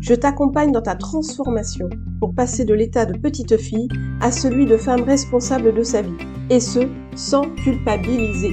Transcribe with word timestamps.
Je 0.00 0.14
t'accompagne 0.14 0.72
dans 0.72 0.82
ta 0.82 0.94
transformation 0.94 1.88
pour 2.20 2.34
passer 2.34 2.64
de 2.64 2.74
l'état 2.74 3.06
de 3.06 3.18
petite 3.18 3.56
fille 3.56 3.88
à 4.20 4.30
celui 4.30 4.66
de 4.66 4.76
femme 4.76 5.02
responsable 5.02 5.74
de 5.74 5.82
sa 5.82 6.02
vie, 6.02 6.16
et 6.50 6.60
ce, 6.60 6.80
sans 7.16 7.42
culpabiliser. 7.56 8.52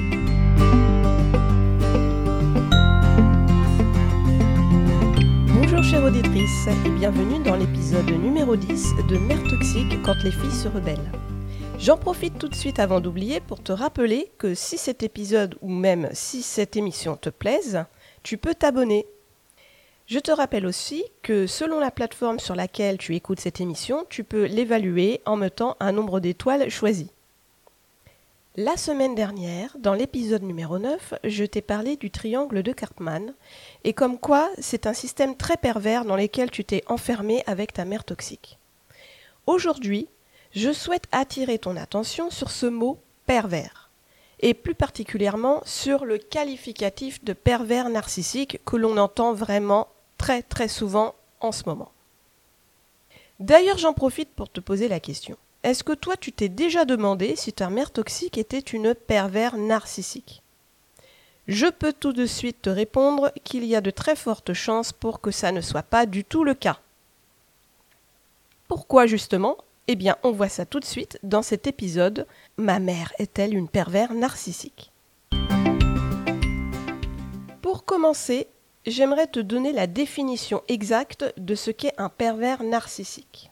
Bonjour 5.53 5.83
chère 5.83 6.05
auditrice 6.05 6.67
et 6.85 6.89
bienvenue 6.89 7.43
dans 7.43 7.55
l'épisode 7.55 8.09
numéro 8.09 8.55
10 8.55 8.93
de 9.09 9.17
Mère 9.17 9.43
toxique 9.43 10.01
quand 10.03 10.15
les 10.23 10.31
filles 10.31 10.51
se 10.51 10.69
rebellent. 10.69 11.11
J'en 11.77 11.97
profite 11.97 12.39
tout 12.39 12.47
de 12.47 12.55
suite 12.55 12.79
avant 12.79 13.01
d'oublier 13.01 13.41
pour 13.41 13.61
te 13.61 13.73
rappeler 13.73 14.31
que 14.37 14.55
si 14.55 14.77
cet 14.77 15.03
épisode 15.03 15.55
ou 15.61 15.69
même 15.69 16.07
si 16.13 16.41
cette 16.41 16.77
émission 16.77 17.17
te 17.17 17.29
plaise, 17.29 17.83
tu 18.23 18.37
peux 18.37 18.55
t'abonner 18.55 19.05
je 20.13 20.19
te 20.19 20.29
rappelle 20.29 20.67
aussi 20.67 21.03
que 21.23 21.47
selon 21.47 21.79
la 21.79 21.89
plateforme 21.89 22.37
sur 22.37 22.53
laquelle 22.53 22.99
tu 22.99 23.15
écoutes 23.15 23.39
cette 23.39 23.59
émission, 23.59 24.05
tu 24.11 24.23
peux 24.23 24.43
l'évaluer 24.43 25.21
en 25.25 25.35
mettant 25.35 25.75
un 25.79 25.91
nombre 25.91 26.19
d'étoiles 26.19 26.69
choisi. 26.69 27.09
La 28.55 28.77
semaine 28.77 29.15
dernière, 29.15 29.75
dans 29.79 29.95
l'épisode 29.95 30.43
numéro 30.43 30.77
9, 30.77 31.15
je 31.23 31.45
t'ai 31.45 31.63
parlé 31.63 31.95
du 31.95 32.11
triangle 32.11 32.61
de 32.61 32.71
Cartman 32.71 33.33
et 33.85 33.93
comme 33.93 34.19
quoi 34.19 34.51
c'est 34.59 34.85
un 34.85 34.93
système 34.93 35.35
très 35.35 35.57
pervers 35.57 36.05
dans 36.05 36.15
lequel 36.15 36.51
tu 36.51 36.63
t'es 36.63 36.83
enfermé 36.85 37.41
avec 37.47 37.73
ta 37.73 37.83
mère 37.83 38.03
toxique. 38.03 38.59
Aujourd'hui, 39.47 40.07
je 40.51 40.71
souhaite 40.71 41.07
attirer 41.11 41.57
ton 41.57 41.75
attention 41.75 42.29
sur 42.29 42.51
ce 42.51 42.67
mot 42.67 42.99
pervers 43.25 43.89
et 44.41 44.53
plus 44.53 44.75
particulièrement 44.75 45.63
sur 45.65 46.05
le 46.05 46.19
qualificatif 46.19 47.23
de 47.23 47.33
pervers 47.33 47.89
narcissique 47.89 48.59
que 48.63 48.75
l'on 48.75 48.97
entend 48.97 49.33
vraiment 49.33 49.87
très 50.23 50.41
très 50.41 50.69
souvent 50.69 51.15
en 51.41 51.51
ce 51.51 51.63
moment. 51.65 51.91
D'ailleurs, 53.41 53.77
j'en 53.77 53.91
profite 53.91 54.29
pour 54.29 54.49
te 54.49 54.61
poser 54.61 54.87
la 54.87 55.01
question. 55.01 55.35
Est-ce 55.63 55.83
que 55.83 55.91
toi, 55.91 56.15
tu 56.15 56.31
t'es 56.31 56.47
déjà 56.47 56.85
demandé 56.85 57.35
si 57.35 57.51
ta 57.51 57.69
mère 57.69 57.91
toxique 57.91 58.37
était 58.37 58.57
une 58.59 58.95
pervers 58.95 59.57
narcissique? 59.57 60.41
Je 61.49 61.65
peux 61.65 61.91
tout 61.91 62.13
de 62.13 62.25
suite 62.25 62.61
te 62.61 62.69
répondre 62.69 63.33
qu'il 63.43 63.65
y 63.65 63.75
a 63.75 63.81
de 63.81 63.91
très 63.91 64.15
fortes 64.15 64.53
chances 64.53 64.93
pour 64.93 65.19
que 65.19 65.29
ça 65.29 65.51
ne 65.51 65.59
soit 65.59 65.83
pas 65.83 66.05
du 66.05 66.23
tout 66.23 66.45
le 66.45 66.53
cas. 66.53 66.79
Pourquoi 68.69 69.07
justement? 69.07 69.57
Eh 69.89 69.97
bien, 69.97 70.15
on 70.23 70.31
voit 70.31 70.47
ça 70.47 70.65
tout 70.65 70.79
de 70.79 70.85
suite 70.85 71.19
dans 71.23 71.41
cet 71.41 71.67
épisode 71.67 72.27
Ma 72.55 72.79
mère 72.79 73.11
est-elle 73.19 73.53
une 73.53 73.67
pervers 73.67 74.13
narcissique? 74.13 74.93
Pour 77.61 77.83
commencer, 77.83 78.47
j'aimerais 78.85 79.27
te 79.27 79.39
donner 79.39 79.71
la 79.71 79.87
définition 79.87 80.63
exacte 80.67 81.33
de 81.37 81.55
ce 81.55 81.71
qu'est 81.71 81.93
un 81.97 82.09
pervers 82.09 82.63
narcissique. 82.63 83.51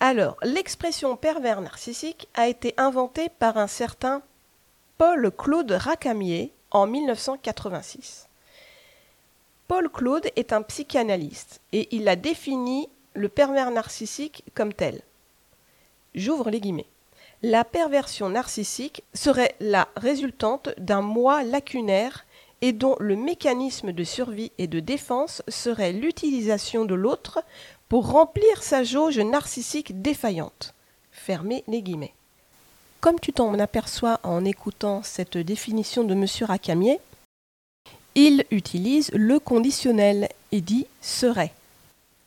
Alors, 0.00 0.36
l'expression 0.42 1.16
pervers 1.16 1.60
narcissique 1.60 2.28
a 2.34 2.48
été 2.48 2.74
inventée 2.76 3.28
par 3.38 3.56
un 3.56 3.66
certain 3.66 4.22
Paul 4.98 5.30
Claude 5.36 5.72
Racamier 5.72 6.52
en 6.70 6.86
1986. 6.86 8.28
Paul 9.68 9.88
Claude 9.88 10.28
est 10.36 10.52
un 10.52 10.62
psychanalyste 10.62 11.60
et 11.72 11.88
il 11.96 12.08
a 12.08 12.16
défini 12.16 12.88
le 13.14 13.28
pervers 13.28 13.70
narcissique 13.70 14.44
comme 14.54 14.72
tel. 14.72 15.00
J'ouvre 16.14 16.50
les 16.50 16.60
guillemets. 16.60 16.86
La 17.42 17.64
perversion 17.64 18.28
narcissique 18.28 19.02
serait 19.12 19.54
la 19.60 19.88
résultante 19.96 20.70
d'un 20.78 21.02
moi 21.02 21.42
lacunaire 21.42 22.25
et 22.62 22.72
dont 22.72 22.96
le 23.00 23.16
mécanisme 23.16 23.92
de 23.92 24.04
survie 24.04 24.52
et 24.58 24.66
de 24.66 24.80
défense 24.80 25.42
serait 25.48 25.92
l'utilisation 25.92 26.84
de 26.84 26.94
l'autre 26.94 27.42
pour 27.88 28.10
remplir 28.10 28.62
sa 28.62 28.84
jauge 28.84 29.18
narcissique 29.18 30.02
défaillante. 30.02 30.74
Fermez 31.12 31.64
les 31.68 31.82
guillemets. 31.82 32.14
Comme 33.00 33.20
tu 33.20 33.32
t'en 33.32 33.58
aperçois 33.58 34.20
en 34.22 34.44
écoutant 34.44 35.02
cette 35.02 35.38
définition 35.38 36.02
de 36.04 36.14
M. 36.14 36.26
Racamier, 36.42 36.98
il 38.14 38.46
utilise 38.50 39.10
le 39.12 39.38
conditionnel 39.38 40.28
et 40.50 40.60
dit 40.62 40.86
serait. 41.02 41.52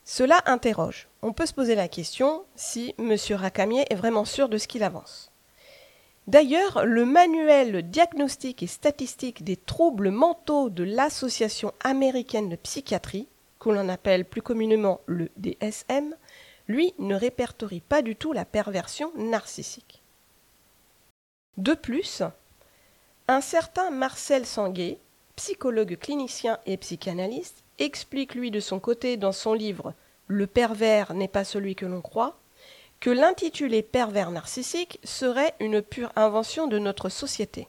Cela 0.05 0.41
interroge. 0.45 1.07
On 1.21 1.33
peut 1.33 1.45
se 1.45 1.53
poser 1.53 1.75
la 1.75 1.87
question 1.87 2.43
si 2.55 2.93
M. 2.97 3.15
Racamier 3.31 3.85
est 3.89 3.95
vraiment 3.95 4.25
sûr 4.25 4.49
de 4.49 4.57
ce 4.57 4.67
qu'il 4.67 4.83
avance. 4.83 5.31
D'ailleurs, 6.29 6.85
le 6.85 7.05
manuel 7.05 7.89
diagnostique 7.89 8.61
et 8.61 8.67
statistique 8.67 9.43
des 9.43 9.57
troubles 9.57 10.11
mentaux 10.11 10.69
de 10.69 10.83
l'Association 10.83 11.73
américaine 11.79 12.49
de 12.49 12.55
psychiatrie, 12.55 13.27
que 13.59 13.69
l'on 13.69 13.89
appelle 13.89 14.25
plus 14.25 14.43
communément 14.43 15.01
le 15.07 15.31
DSM, 15.37 16.15
lui 16.67 16.93
ne 16.99 17.15
répertorie 17.15 17.79
pas 17.79 18.03
du 18.03 18.15
tout 18.15 18.31
la 18.31 18.45
perversion 18.45 19.11
narcissique. 19.15 20.03
De 21.57 21.73
plus, 21.73 22.21
un 23.27 23.41
certain 23.41 23.89
Marcel 23.89 24.45
Sanguet, 24.45 24.99
psychologue 25.35 25.97
clinicien 25.97 26.59
et 26.67 26.77
psychanalyste, 26.77 27.63
explique 27.79 28.35
lui 28.35 28.51
de 28.51 28.59
son 28.59 28.79
côté 28.79 29.17
dans 29.17 29.31
son 29.31 29.55
livre 29.55 29.95
Le 30.27 30.45
pervers 30.45 31.15
n'est 31.15 31.27
pas 31.27 31.43
celui 31.43 31.73
que 31.73 31.87
l'on 31.87 32.01
croit 32.01 32.37
que 32.99 33.09
l'intitulé 33.09 33.81
pervers 33.81 34.31
narcissique 34.31 34.99
serait 35.03 35.55
une 35.59 35.81
pure 35.81 36.11
invention 36.15 36.67
de 36.67 36.79
notre 36.79 37.09
société. 37.09 37.67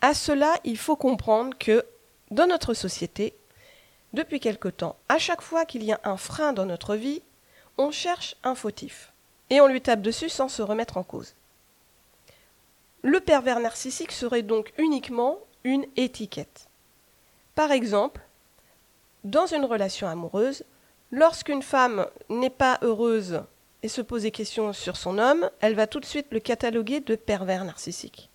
À 0.00 0.12
cela, 0.12 0.54
il 0.64 0.76
faut 0.76 0.96
comprendre 0.96 1.56
que, 1.58 1.84
dans 2.30 2.46
notre 2.46 2.74
société, 2.74 3.34
depuis 4.12 4.40
quelque 4.40 4.68
temps, 4.68 4.96
à 5.08 5.18
chaque 5.18 5.42
fois 5.42 5.64
qu'il 5.64 5.84
y 5.84 5.92
a 5.92 6.00
un 6.04 6.16
frein 6.16 6.52
dans 6.52 6.66
notre 6.66 6.96
vie, 6.96 7.22
on 7.78 7.90
cherche 7.90 8.36
un 8.42 8.54
fautif, 8.54 9.12
et 9.50 9.60
on 9.60 9.66
lui 9.66 9.80
tape 9.80 10.02
dessus 10.02 10.28
sans 10.28 10.48
se 10.48 10.62
remettre 10.62 10.96
en 10.96 11.02
cause. 11.02 11.34
Le 13.02 13.20
pervers 13.20 13.60
narcissique 13.60 14.12
serait 14.12 14.42
donc 14.42 14.72
uniquement 14.78 15.38
une 15.62 15.86
étiquette. 15.96 16.68
Par 17.54 17.70
exemple, 17.70 18.20
dans 19.22 19.46
une 19.46 19.64
relation 19.64 20.08
amoureuse, 20.08 20.64
lorsqu'une 21.12 21.62
femme 21.62 22.06
n'est 22.28 22.50
pas 22.50 22.78
heureuse 22.82 23.42
et 23.86 23.88
se 23.88 24.02
poser 24.02 24.32
questions 24.32 24.72
sur 24.72 24.96
son 24.96 25.16
homme, 25.16 25.48
elle 25.60 25.76
va 25.76 25.86
tout 25.86 26.00
de 26.00 26.04
suite 26.04 26.26
le 26.32 26.40
cataloguer 26.40 26.98
de 26.98 27.14
pervers 27.14 27.64
narcissique. 27.64 28.30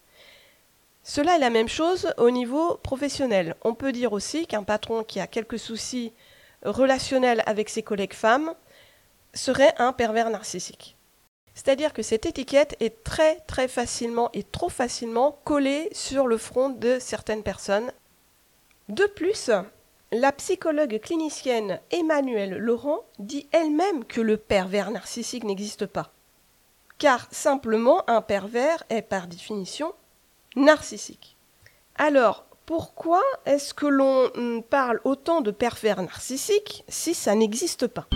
Cela 1.04 1.36
est 1.36 1.40
la 1.40 1.50
même 1.50 1.68
chose 1.68 2.14
au 2.18 2.32
niveau 2.32 2.76
professionnel. 2.78 3.56
On 3.64 3.74
peut 3.74 3.92
dire 3.92 4.14
aussi 4.14 4.48
qu'un 4.48 4.64
patron 4.64 5.04
qui 5.04 5.20
a 5.20 5.28
quelques 5.28 5.60
soucis 5.60 6.14
relationnels 6.64 7.44
avec 7.48 7.68
ses 7.68 7.84
collègues 7.84 8.14
femmes 8.14 8.54
serait 9.34 9.74
un 9.78 9.92
pervers 9.92 10.30
narcissique. 10.30 10.96
C'est-à-dire 11.54 11.92
que 11.92 12.02
cette 12.02 12.26
étiquette 12.26 12.78
est 12.80 13.04
très 13.04 13.42
très 13.42 13.68
facilement 13.68 14.30
et 14.34 14.44
trop 14.44 14.70
facilement 14.70 15.38
collée 15.44 15.90
sur 15.92 16.28
le 16.28 16.38
front 16.38 16.70
de 16.70 16.98
certaines 17.00 17.44
personnes. 17.44 17.92
De 18.88 19.04
plus, 19.04 19.52
la 20.14 20.34
psychologue 20.34 21.00
clinicienne 21.00 21.80
Emmanuelle 21.90 22.58
Laurent 22.58 23.06
dit 23.18 23.48
elle-même 23.54 24.04
que 24.04 24.20
le 24.20 24.36
pervers 24.36 24.92
narcissique 24.92 25.46
n'existe 25.46 25.86
pas. 25.86 26.12
Car 26.98 27.28
simplement 27.32 28.08
un 28.10 28.22
pervers 28.22 28.84
est 28.90 29.04
par 29.04 29.28
définition 29.28 29.94
narcissique. 30.58 31.38
Alors, 31.96 32.46
pourquoi 32.66 33.22
est-ce 33.46 33.74
que 33.74 33.86
l'on 33.86 34.62
parle 34.70 35.00
autant 35.06 35.40
de 35.40 35.52
pervers 35.52 36.02
narcissiques 36.02 36.84
si 36.90 37.14
ça 37.14 37.34
n'existe 37.34 37.88
pas? 37.88 38.08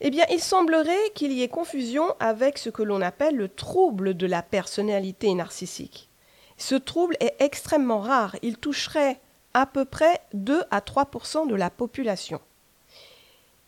Eh 0.00 0.10
bien, 0.10 0.26
il 0.30 0.40
semblerait 0.40 1.10
qu'il 1.14 1.32
y 1.32 1.42
ait 1.42 1.48
confusion 1.48 2.14
avec 2.20 2.58
ce 2.58 2.68
que 2.68 2.82
l'on 2.82 3.00
appelle 3.00 3.34
le 3.34 3.48
trouble 3.48 4.14
de 4.14 4.26
la 4.26 4.42
personnalité 4.42 5.32
narcissique. 5.34 6.10
Ce 6.58 6.74
trouble 6.74 7.16
est 7.20 7.34
extrêmement 7.40 8.00
rare. 8.00 8.36
Il 8.42 8.58
toucherait 8.58 9.20
à 9.54 9.66
peu 9.66 9.84
près 9.84 10.20
2 10.34 10.62
à 10.70 10.80
3% 10.80 11.48
de 11.48 11.54
la 11.54 11.70
population. 11.70 12.40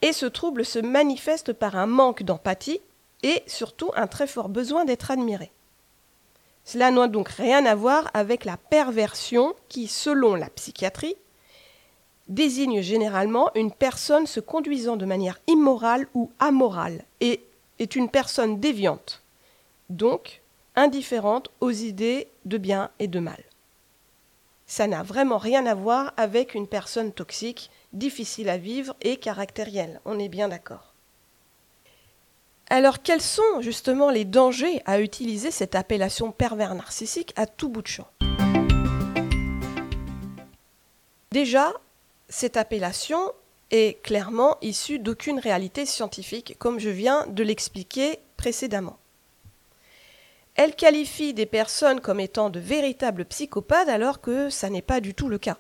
Et 0.03 0.13
ce 0.13 0.27
trouble 0.27 0.65
se 0.65 0.79
manifeste 0.79 1.53
par 1.53 1.77
un 1.77 1.87
manque 1.87 2.23
d'empathie 2.23 2.81
et 3.23 3.43
surtout 3.47 3.91
un 3.95 4.07
très 4.07 4.27
fort 4.27 4.49
besoin 4.49 4.85
d'être 4.85 5.11
admiré. 5.11 5.51
Cela 6.65 6.91
n'a 6.91 7.09
donc 7.09 7.29
rien 7.29 7.67
à 7.67 7.75
voir 7.75 8.11
avec 8.15 8.45
la 8.45 8.57
perversion 8.57 9.55
qui, 9.69 9.89
selon 9.89 10.35
la 10.35 10.49
psychiatrie, 10.51 11.17
désigne 12.29 12.81
généralement 12.81 13.51
une 13.55 13.73
personne 13.73 14.27
se 14.27 14.41
conduisant 14.41 14.97
de 14.97 15.05
manière 15.05 15.41
immorale 15.49 16.07
ou 16.15 16.31
amorale 16.39 17.05
et 17.21 17.43
est 17.79 17.97
une 17.97 18.09
personne 18.09 18.61
déviante, 18.61 19.23
donc 19.89 20.41
indifférente 20.77 21.51
aux 21.61 21.73
idées 21.73 22.29
de 22.45 22.57
bien 22.57 22.91
et 23.01 23.09
de 23.09 23.19
mal. 23.19 23.43
Ça 24.71 24.87
n'a 24.87 25.03
vraiment 25.03 25.39
rien 25.39 25.67
à 25.67 25.75
voir 25.75 26.13
avec 26.17 26.55
une 26.55 26.69
personne 26.69 27.13
toxique, 27.13 27.73
difficile 27.93 28.49
à 28.49 28.57
vivre 28.57 28.95
et 29.03 29.17
caractérielle, 29.17 30.01
on 30.05 30.17
est 30.21 30.29
bien 30.29 30.47
d'accord. 30.47 30.95
Alors 32.69 33.03
quels 33.03 33.21
sont 33.21 33.63
justement 33.63 34.11
les 34.11 34.25
dangers 34.25 34.81
à 34.87 35.01
utiliser 35.01 35.51
cette 35.51 35.75
appellation 35.75 36.31
pervers 36.31 36.77
narcissique 36.77 37.33
à 37.35 37.47
tout 37.47 37.69
bout 37.69 37.83
de 37.83 37.89
champ? 37.89 38.07
Déjà, 41.33 41.73
cette 42.29 42.57
appellation 42.57 43.33
est 43.73 44.01
clairement 44.05 44.57
issue 44.63 45.01
d'aucune 45.01 45.41
réalité 45.41 45.85
scientifique, 45.85 46.55
comme 46.61 46.79
je 46.79 46.91
viens 46.91 47.27
de 47.27 47.43
l'expliquer 47.43 48.21
précédemment. 48.37 49.01
Elle 50.63 50.77
qualifie 50.77 51.33
des 51.33 51.47
personnes 51.47 52.03
comme 52.03 52.21
étant 52.21 52.51
de 52.51 52.61
véritables 52.61 53.25
psychopathes 53.25 53.89
alors 53.89 54.21
que 54.21 54.51
ça 54.51 54.69
n'est 54.69 54.83
pas 54.83 55.01
du 55.01 55.15
tout 55.15 55.31
le 55.31 55.39
cas. 55.39 55.57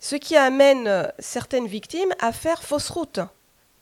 Ce 0.00 0.16
qui 0.16 0.38
amène 0.38 1.12
certaines 1.18 1.66
victimes 1.66 2.14
à 2.18 2.32
faire 2.32 2.62
fausse 2.62 2.88
route. 2.88 3.20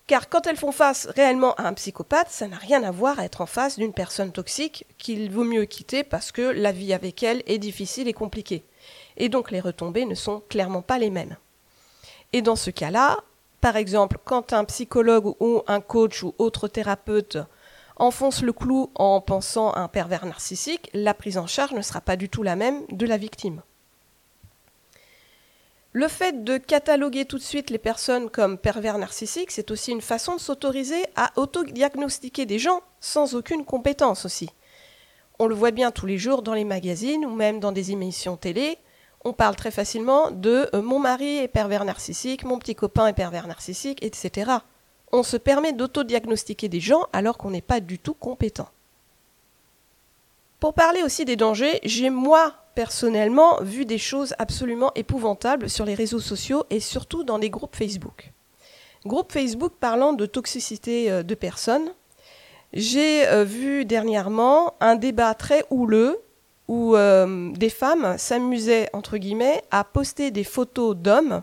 Car 0.08 0.28
quand 0.28 0.48
elles 0.48 0.56
font 0.56 0.72
face 0.72 1.06
réellement 1.14 1.54
à 1.54 1.69
un 1.69 1.72
psychopathe, 1.75 2.31
ça 2.31 2.48
n'a 2.48 2.56
rien 2.56 2.82
à 2.82 2.90
voir 2.90 3.20
à 3.20 3.25
être 3.25 3.42
en 3.42 3.46
face 3.46 3.78
d'une 3.78 3.92
personne 3.92 4.32
toxique 4.32 4.86
qu'il 4.98 5.31
vaut 5.31 5.44
mieux 5.44 5.66
quitter 5.66 6.02
parce 6.02 6.32
que 6.32 6.42
la 6.42 6.72
vie 6.72 6.92
avec 6.92 7.22
elle 7.22 7.44
est 7.46 7.58
difficile 7.58 8.08
et 8.08 8.12
compliquée 8.12 8.64
et 9.16 9.28
donc 9.28 9.52
les 9.52 9.60
retombées 9.60 10.04
ne 10.04 10.16
sont 10.16 10.42
clairement 10.48 10.82
pas 10.82 10.98
les 10.98 11.10
mêmes. 11.10 11.36
Et 12.32 12.42
dans 12.42 12.56
ce 12.56 12.70
cas-là, 12.70 13.19
par 13.60 13.76
exemple, 13.76 14.19
quand 14.25 14.52
un 14.52 14.64
psychologue 14.64 15.36
ou 15.38 15.62
un 15.69 15.81
coach 15.81 16.25
ou 16.25 16.34
autre 16.38 16.66
thérapeute 16.66 17.38
enfonce 17.96 18.43
le 18.43 18.52
clou 18.52 18.91
en 18.94 19.20
pensant 19.20 19.70
à 19.73 19.81
un 19.81 19.88
pervers 19.88 20.26
narcissique, 20.26 20.91
la 20.94 21.14
prise 21.14 21.38
en 21.38 21.46
charge 21.46 21.73
ne 21.73 21.82
sera 21.82 22.00
pas 22.00 22.17
du 22.17 22.29
tout 22.29 22.43
la 22.43 22.56
même 22.56 22.82
de 22.91 23.06
la 23.06 23.17
victime. 23.17 23.62
Le 25.93 26.08
fait 26.08 26.43
de 26.43 26.58
cataloguer 26.58 27.25
tout 27.25 27.38
de 27.38 27.43
suite 27.43 27.70
les 27.70 27.79
personnes 27.79 28.29
comme 28.29 28.58
pervers 28.58 28.99
narcissiques, 28.99 29.52
c'est 29.52 29.70
aussi 29.70 29.93
une 29.93 30.00
façon 30.00 30.35
de 30.35 30.41
s'autoriser 30.41 31.05
à 31.14 31.31
autodiagnostiquer 31.37 32.46
des 32.46 32.58
gens 32.58 32.81
sans 33.00 33.37
aucune 33.37 33.64
compétence 33.64 34.25
aussi. 34.25 34.50
On 35.38 35.46
le 35.46 35.55
voit 35.55 35.70
bien 35.70 35.93
tous 35.93 36.06
les 36.06 36.19
jours 36.19 36.43
dans 36.43 36.55
les 36.55 36.64
magazines 36.64 37.25
ou 37.25 37.35
même 37.35 37.61
dans 37.61 37.73
des 37.73 37.93
émissions 37.93 38.37
télé 38.37 38.79
on 39.25 39.32
parle 39.32 39.56
très 39.56 39.70
facilement 39.70 40.31
de 40.31 40.69
euh, 40.75 40.82
mon 40.82 40.99
mari 40.99 41.38
est 41.38 41.49
pervers 41.49 41.85
narcissique, 41.85 42.44
mon 42.44 42.58
petit 42.58 42.75
copain 42.75 43.06
est 43.06 43.14
pervers 43.14 43.46
narcissique, 43.46 44.05
etc. 44.05 44.52
On 45.12 45.22
se 45.22 45.36
permet 45.36 45.72
d'autodiagnostiquer 45.72 46.68
des 46.68 46.80
gens 46.80 47.06
alors 47.12 47.38
qu'on 47.38 47.50
n'est 47.50 47.60
pas 47.60 47.80
du 47.80 47.98
tout 47.98 48.14
compétent. 48.14 48.68
Pour 50.60 50.74
parler 50.74 51.02
aussi 51.02 51.24
des 51.24 51.36
dangers, 51.36 51.80
j'ai 51.84 52.10
moi 52.10 52.54
personnellement 52.74 53.60
vu 53.62 53.84
des 53.84 53.98
choses 53.98 54.34
absolument 54.38 54.92
épouvantables 54.94 55.68
sur 55.68 55.84
les 55.84 55.94
réseaux 55.94 56.20
sociaux 56.20 56.64
et 56.70 56.80
surtout 56.80 57.22
dans 57.22 57.38
des 57.38 57.50
groupes 57.50 57.76
Facebook. 57.76 58.32
Groupe 59.06 59.32
Facebook 59.32 59.74
parlant 59.78 60.14
de 60.14 60.26
toxicité 60.26 61.10
euh, 61.10 61.22
de 61.22 61.34
personnes. 61.34 61.92
J'ai 62.72 63.28
euh, 63.28 63.44
vu 63.44 63.84
dernièrement 63.84 64.74
un 64.80 64.96
débat 64.96 65.34
très 65.34 65.64
houleux 65.70 66.18
où 66.66 66.96
euh, 66.96 67.52
des 67.52 67.68
femmes 67.68 68.16
s'amusaient, 68.16 68.88
à 69.70 69.84
poster 69.84 70.30
des 70.30 70.44
photos 70.44 70.96
d'hommes. 70.96 71.42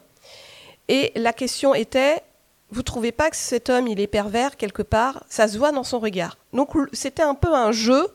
Et 0.88 1.12
la 1.16 1.32
question 1.32 1.76
était, 1.76 2.24
vous 2.72 2.84
trouvez 2.84 3.12
pas 3.12 3.30
que 3.30 3.36
cet 3.36 3.70
homme, 3.70 3.88
il 3.88 4.00
est 4.00 4.08
pervers 4.08 4.58
quelque 4.58 4.82
part? 4.82 5.24
Ça 5.28 5.48
se 5.48 5.58
voit 5.58 5.72
dans 5.72 5.84
son 5.84 6.00
regard. 6.00 6.38
Donc 6.54 6.70
c'était 6.94 7.24
un 7.24 7.36
peu 7.36 7.54
un 7.54 7.72
jeu 7.72 8.08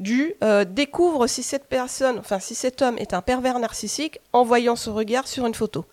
du 0.00 0.34
euh, 0.42 0.64
découvre 0.64 1.26
si 1.26 1.42
cette 1.42 1.66
personne, 1.66 2.18
enfin 2.18 2.38
si 2.38 2.54
cet 2.54 2.82
homme 2.82 2.98
est 2.98 3.14
un 3.14 3.22
pervers 3.22 3.58
narcissique 3.58 4.20
en 4.32 4.44
voyant 4.44 4.76
ce 4.76 4.90
regard 4.90 5.26
sur 5.26 5.46
une 5.46 5.54
photo. 5.54 5.84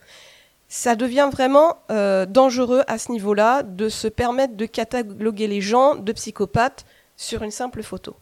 Ça 0.70 0.96
devient 0.96 1.30
vraiment 1.32 1.80
euh, 1.90 2.26
dangereux 2.26 2.84
à 2.88 2.98
ce 2.98 3.12
niveau-là 3.12 3.64
de 3.64 3.90
se 3.90 4.08
permettre 4.08 4.56
de 4.56 4.66
cataloguer 4.66 5.48
les 5.48 5.62
gens 5.62 5.96
de 5.96 6.12
psychopathes 6.14 6.86
sur 7.18 7.44
une 7.44 7.52
simple 7.52 7.84
photo. 7.84 8.16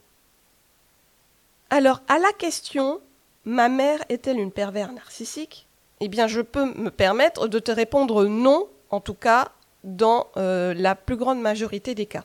Alors, 1.69 2.01
à 2.07 2.17
la 2.17 2.31
question 2.33 2.99
Ma 3.45 3.69
mère 3.69 4.03
est-elle 4.09 4.37
une 4.37 4.51
pervers 4.51 4.91
narcissique? 4.91 5.67
Eh 6.01 6.07
bien, 6.07 6.27
je 6.27 6.41
peux 6.41 6.65
me 6.65 6.91
permettre 6.91 7.47
de 7.47 7.59
te 7.59 7.71
répondre 7.71 8.25
non, 8.25 8.67
en 8.89 8.99
tout 8.99 9.13
cas 9.13 9.51
dans 9.83 10.27
euh, 10.37 10.73
la 10.73 10.95
plus 10.95 11.15
grande 11.15 11.41
majorité 11.41 11.95
des 11.95 12.05
cas. 12.05 12.23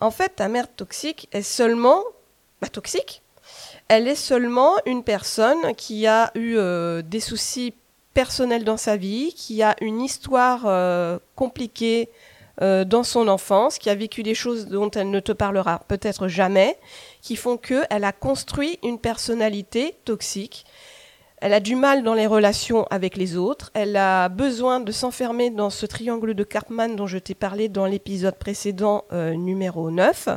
En 0.00 0.10
fait, 0.10 0.36
ta 0.36 0.48
mère 0.48 0.72
toxique 0.72 1.28
est 1.32 1.42
seulement 1.42 2.02
bah, 2.60 2.68
toxique. 2.68 3.22
Elle 3.88 4.08
est 4.08 4.14
seulement 4.14 4.74
une 4.86 5.04
personne 5.04 5.74
qui 5.76 6.06
a 6.06 6.30
eu 6.34 6.56
euh, 6.56 7.02
des 7.02 7.20
soucis 7.20 7.74
personnels 8.14 8.64
dans 8.64 8.76
sa 8.76 8.96
vie, 8.96 9.32
qui 9.34 9.62
a 9.62 9.76
une 9.80 10.00
histoire 10.00 10.62
euh, 10.66 11.18
compliquée 11.34 12.10
dans 12.60 13.02
son 13.02 13.26
enfance, 13.26 13.78
qui 13.78 13.90
a 13.90 13.94
vécu 13.94 14.22
des 14.22 14.34
choses 14.34 14.68
dont 14.68 14.90
elle 14.90 15.10
ne 15.10 15.18
te 15.18 15.32
parlera 15.32 15.80
peut-être 15.88 16.28
jamais, 16.28 16.78
qui 17.20 17.34
font 17.34 17.56
qu'elle 17.56 18.04
a 18.04 18.12
construit 18.12 18.78
une 18.84 19.00
personnalité 19.00 19.96
toxique. 20.04 20.64
Elle 21.44 21.54
a 21.54 21.58
du 21.58 21.74
mal 21.74 22.04
dans 22.04 22.14
les 22.14 22.28
relations 22.28 22.86
avec 22.88 23.16
les 23.16 23.36
autres. 23.36 23.72
Elle 23.74 23.96
a 23.96 24.28
besoin 24.28 24.78
de 24.78 24.92
s'enfermer 24.92 25.50
dans 25.50 25.70
ce 25.70 25.86
triangle 25.86 26.34
de 26.34 26.44
Karpman 26.44 26.94
dont 26.94 27.08
je 27.08 27.18
t'ai 27.18 27.34
parlé 27.34 27.68
dans 27.68 27.84
l'épisode 27.84 28.36
précédent 28.36 29.06
euh, 29.12 29.34
numéro 29.34 29.90
9. 29.90 30.28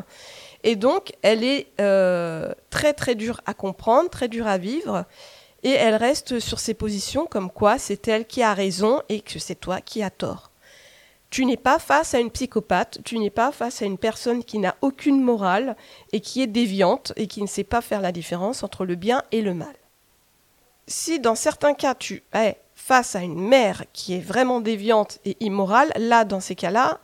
Et 0.63 0.75
donc, 0.75 1.13
elle 1.21 1.43
est 1.43 1.67
euh, 1.79 2.51
très 2.71 2.93
très 2.93 3.13
dure 3.13 3.39
à 3.45 3.53
comprendre, 3.53 4.09
très 4.09 4.27
dure 4.27 4.47
à 4.47 4.57
vivre. 4.57 5.05
Et 5.61 5.69
elle 5.69 5.93
reste 5.93 6.39
sur 6.39 6.57
ses 6.57 6.73
positions 6.73 7.27
comme 7.27 7.51
quoi 7.51 7.77
c'est 7.77 8.07
elle 8.07 8.25
qui 8.25 8.41
a 8.41 8.55
raison 8.55 9.03
et 9.07 9.21
que 9.21 9.37
c'est 9.37 9.53
toi 9.53 9.81
qui 9.81 10.01
as 10.01 10.09
tort. 10.09 10.49
Tu 11.29 11.45
n'es 11.45 11.55
pas 11.55 11.77
face 11.77 12.15
à 12.15 12.19
une 12.19 12.31
psychopathe, 12.31 12.97
tu 13.05 13.19
n'es 13.19 13.29
pas 13.29 13.51
face 13.51 13.83
à 13.83 13.85
une 13.85 13.99
personne 13.99 14.43
qui 14.43 14.57
n'a 14.57 14.75
aucune 14.81 15.21
morale 15.21 15.75
et 16.13 16.19
qui 16.19 16.41
est 16.41 16.47
déviante 16.47 17.13
et 17.15 17.27
qui 17.27 17.43
ne 17.43 17.47
sait 17.47 17.63
pas 17.63 17.81
faire 17.81 18.01
la 18.01 18.11
différence 18.11 18.63
entre 18.63 18.85
le 18.85 18.95
bien 18.95 19.21
et 19.31 19.43
le 19.43 19.53
mal. 19.53 19.75
Si 20.87 21.19
dans 21.19 21.35
certains 21.35 21.73
cas 21.73 21.95
tu 21.95 22.23
es 22.33 22.57
face 22.75 23.15
à 23.15 23.21
une 23.21 23.39
mère 23.39 23.83
qui 23.93 24.13
est 24.13 24.19
vraiment 24.19 24.61
déviante 24.61 25.19
et 25.25 25.37
immorale, 25.39 25.91
là 25.97 26.25
dans 26.25 26.39
ces 26.39 26.55
cas-là, 26.55 26.99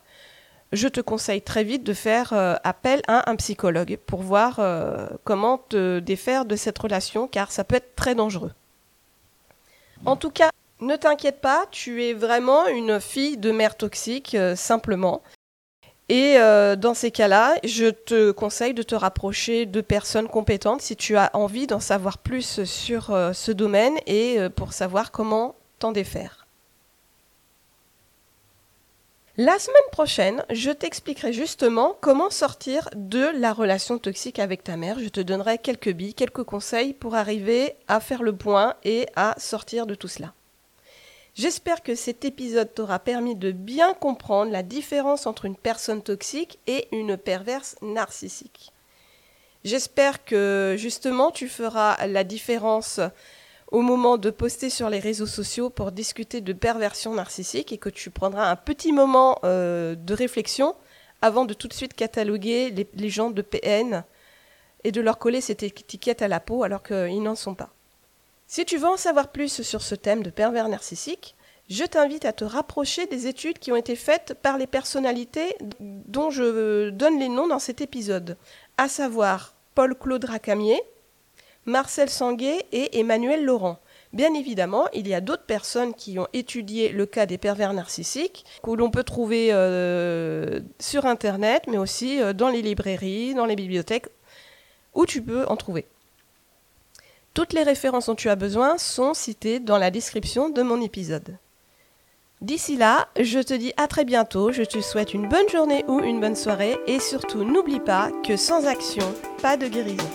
je 0.71 0.87
te 0.87 1.01
conseille 1.01 1.41
très 1.41 1.63
vite 1.63 1.83
de 1.83 1.93
faire 1.93 2.33
euh, 2.33 2.55
appel 2.63 3.01
à 3.07 3.29
un 3.29 3.35
psychologue 3.35 3.97
pour 4.05 4.21
voir 4.21 4.59
euh, 4.59 5.07
comment 5.23 5.57
te 5.57 5.99
défaire 5.99 6.45
de 6.45 6.55
cette 6.55 6.77
relation 6.77 7.27
car 7.27 7.51
ça 7.51 7.63
peut 7.63 7.75
être 7.75 7.95
très 7.95 8.15
dangereux. 8.15 8.51
En 10.05 10.15
tout 10.15 10.31
cas, 10.31 10.49
ne 10.79 10.95
t'inquiète 10.95 11.41
pas, 11.41 11.65
tu 11.71 12.03
es 12.03 12.13
vraiment 12.13 12.67
une 12.67 12.99
fille 12.99 13.37
de 13.37 13.51
mère 13.51 13.75
toxique, 13.75 14.33
euh, 14.33 14.55
simplement. 14.55 15.21
Et 16.11 16.37
euh, 16.37 16.75
dans 16.75 16.93
ces 16.93 17.09
cas-là, 17.09 17.55
je 17.63 17.85
te 17.85 18.31
conseille 18.31 18.73
de 18.73 18.83
te 18.83 18.95
rapprocher 18.95 19.65
de 19.65 19.79
personnes 19.79 20.27
compétentes 20.27 20.81
si 20.81 20.97
tu 20.97 21.15
as 21.15 21.29
envie 21.33 21.67
d'en 21.67 21.79
savoir 21.79 22.17
plus 22.17 22.65
sur 22.65 23.11
euh, 23.11 23.31
ce 23.31 23.53
domaine 23.53 23.95
et 24.07 24.37
pour 24.57 24.73
savoir 24.73 25.11
comment 25.11 25.55
t'en 25.79 25.93
défaire. 25.93 26.47
La 29.37 29.57
semaine 29.57 29.77
prochaine, 29.93 30.43
je 30.49 30.71
t'expliquerai 30.71 31.31
justement 31.31 31.95
comment 32.01 32.29
sortir 32.29 32.89
de 32.93 33.29
la 33.39 33.53
relation 33.53 33.97
toxique 33.97 34.39
avec 34.39 34.65
ta 34.65 34.75
mère. 34.75 34.99
Je 34.99 35.07
te 35.07 35.21
donnerai 35.21 35.59
quelques 35.59 35.93
billes, 35.93 36.13
quelques 36.13 36.43
conseils 36.43 36.91
pour 36.91 37.15
arriver 37.15 37.75
à 37.87 38.01
faire 38.01 38.21
le 38.21 38.35
point 38.35 38.75
et 38.83 39.07
à 39.15 39.35
sortir 39.37 39.85
de 39.85 39.95
tout 39.95 40.09
cela. 40.09 40.33
J'espère 41.33 41.81
que 41.81 41.95
cet 41.95 42.25
épisode 42.25 42.73
t'aura 42.73 42.99
permis 42.99 43.35
de 43.35 43.51
bien 43.51 43.93
comprendre 43.93 44.51
la 44.51 44.63
différence 44.63 45.25
entre 45.25 45.45
une 45.45 45.55
personne 45.55 46.01
toxique 46.01 46.59
et 46.67 46.87
une 46.91 47.15
perverse 47.15 47.77
narcissique. 47.81 48.73
J'espère 49.63 50.25
que 50.25 50.75
justement 50.77 51.31
tu 51.31 51.47
feras 51.47 52.05
la 52.07 52.23
différence 52.25 52.99
au 53.71 53.81
moment 53.81 54.17
de 54.17 54.29
poster 54.29 54.69
sur 54.69 54.89
les 54.89 54.99
réseaux 54.99 55.27
sociaux 55.27 55.69
pour 55.69 55.93
discuter 55.93 56.41
de 56.41 56.51
perversion 56.51 57.13
narcissique 57.13 57.71
et 57.71 57.77
que 57.77 57.89
tu 57.89 58.09
prendras 58.09 58.49
un 58.49 58.57
petit 58.57 58.91
moment 58.91 59.39
euh, 59.45 59.95
de 59.95 60.13
réflexion 60.13 60.75
avant 61.21 61.45
de 61.45 61.53
tout 61.53 61.69
de 61.69 61.73
suite 61.73 61.93
cataloguer 61.93 62.71
les, 62.71 62.89
les 62.93 63.09
gens 63.09 63.29
de 63.29 63.41
PN 63.41 64.03
et 64.83 64.91
de 64.91 64.99
leur 64.99 65.17
coller 65.17 65.39
cette 65.39 65.63
étiquette 65.63 66.21
à 66.21 66.27
la 66.27 66.41
peau 66.41 66.63
alors 66.63 66.83
qu'ils 66.83 67.23
n'en 67.23 67.35
sont 67.35 67.55
pas. 67.55 67.69
Si 68.53 68.65
tu 68.65 68.75
veux 68.75 68.89
en 68.89 68.97
savoir 68.97 69.29
plus 69.29 69.61
sur 69.61 69.81
ce 69.81 69.95
thème 69.95 70.23
de 70.23 70.29
pervers 70.29 70.67
narcissique, 70.67 71.37
je 71.69 71.85
t'invite 71.85 72.25
à 72.25 72.33
te 72.33 72.43
rapprocher 72.43 73.05
des 73.05 73.27
études 73.27 73.59
qui 73.59 73.71
ont 73.71 73.77
été 73.77 73.95
faites 73.95 74.33
par 74.41 74.57
les 74.57 74.67
personnalités 74.67 75.55
dont 75.79 76.31
je 76.31 76.89
donne 76.89 77.17
les 77.17 77.29
noms 77.29 77.47
dans 77.47 77.59
cet 77.59 77.79
épisode, 77.79 78.35
à 78.77 78.89
savoir 78.89 79.55
Paul-Claude 79.73 80.25
Racamier, 80.25 80.81
Marcel 81.65 82.09
Sanguet 82.09 82.65
et 82.73 82.99
Emmanuel 82.99 83.45
Laurent. 83.45 83.79
Bien 84.11 84.33
évidemment, 84.33 84.89
il 84.91 85.07
y 85.07 85.13
a 85.13 85.21
d'autres 85.21 85.45
personnes 85.45 85.93
qui 85.93 86.19
ont 86.19 86.27
étudié 86.33 86.89
le 86.89 87.05
cas 87.05 87.25
des 87.25 87.37
pervers 87.37 87.71
narcissiques, 87.71 88.43
que 88.61 88.71
l'on 88.71 88.91
peut 88.91 89.05
trouver 89.05 89.53
euh, 89.53 90.59
sur 90.77 91.05
Internet, 91.05 91.63
mais 91.69 91.77
aussi 91.77 92.21
euh, 92.21 92.33
dans 92.33 92.49
les 92.49 92.61
librairies, 92.61 93.33
dans 93.33 93.45
les 93.45 93.55
bibliothèques. 93.55 94.07
où 94.93 95.05
tu 95.05 95.21
peux 95.21 95.45
en 95.45 95.55
trouver. 95.55 95.85
Toutes 97.33 97.53
les 97.53 97.63
références 97.63 98.07
dont 98.07 98.15
tu 98.15 98.29
as 98.29 98.35
besoin 98.35 98.77
sont 98.77 99.13
citées 99.13 99.59
dans 99.59 99.77
la 99.77 99.89
description 99.89 100.49
de 100.49 100.61
mon 100.61 100.81
épisode. 100.81 101.37
D'ici 102.41 102.75
là, 102.75 103.07
je 103.19 103.39
te 103.39 103.53
dis 103.53 103.71
à 103.77 103.87
très 103.87 104.03
bientôt, 104.03 104.51
je 104.51 104.63
te 104.63 104.81
souhaite 104.81 105.13
une 105.13 105.29
bonne 105.29 105.47
journée 105.49 105.85
ou 105.87 105.99
une 105.99 106.19
bonne 106.19 106.35
soirée 106.35 106.77
et 106.87 106.99
surtout 106.99 107.43
n'oublie 107.43 107.79
pas 107.79 108.09
que 108.25 108.35
sans 108.35 108.65
action, 108.65 109.13
pas 109.41 109.57
de 109.57 109.67
guérison. 109.67 110.09